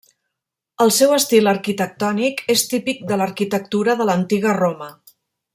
El 0.85 0.93
seu 0.99 1.13
estil 1.17 1.51
arquitectònic 1.51 2.43
és 2.55 2.65
típic 2.73 3.07
de 3.13 3.21
l'arquitectura 3.23 3.99
de 4.01 4.09
l'antiga 4.13 4.61
Roma. 4.63 4.93